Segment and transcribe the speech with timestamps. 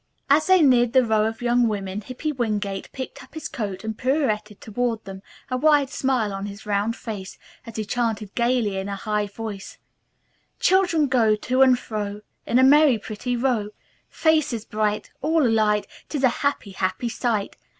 [0.31, 3.95] As they neared the row of young women Hippy Wingate picked up his coat and
[3.95, 8.89] pirouetted toward them, a wide smile on his round face, as he chanted gayly in
[8.89, 9.77] a high voice:
[10.59, 13.69] "Children go, to and fro In a merry pretty row;
[14.09, 17.55] Faces bright, all alight, 'Tis a happy, happy sight.